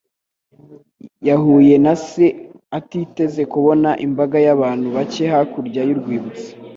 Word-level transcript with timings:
Yahuye 1.27 1.75
na 1.85 1.93
se, 2.07 2.25
atiteze 2.77 3.41
kubona 3.53 3.89
imbaga 4.05 4.37
y'abantu 4.45 4.87
bake 4.95 5.23
hakurya 5.33 5.81
y'urwibutso. 5.87 6.49